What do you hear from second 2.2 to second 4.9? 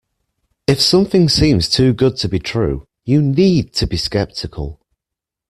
be true, you need to be sceptical.